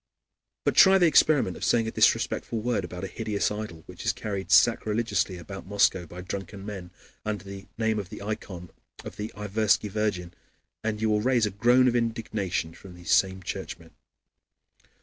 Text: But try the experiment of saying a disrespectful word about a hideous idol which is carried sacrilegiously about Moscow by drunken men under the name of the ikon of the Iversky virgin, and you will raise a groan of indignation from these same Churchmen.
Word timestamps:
But 0.65 0.73
try 0.75 0.97
the 0.97 1.05
experiment 1.05 1.55
of 1.57 1.63
saying 1.63 1.87
a 1.87 1.91
disrespectful 1.91 2.59
word 2.59 2.83
about 2.83 3.03
a 3.03 3.07
hideous 3.07 3.51
idol 3.51 3.83
which 3.85 4.03
is 4.03 4.13
carried 4.13 4.49
sacrilegiously 4.51 5.37
about 5.37 5.67
Moscow 5.67 6.07
by 6.07 6.21
drunken 6.21 6.65
men 6.65 6.89
under 7.23 7.43
the 7.43 7.67
name 7.77 7.99
of 7.99 8.09
the 8.09 8.19
ikon 8.23 8.71
of 9.05 9.15
the 9.17 9.31
Iversky 9.35 9.91
virgin, 9.91 10.33
and 10.83 10.99
you 10.99 11.09
will 11.11 11.21
raise 11.21 11.45
a 11.45 11.51
groan 11.51 11.87
of 11.87 11.95
indignation 11.95 12.73
from 12.73 12.95
these 12.95 13.11
same 13.11 13.43
Churchmen. 13.43 13.91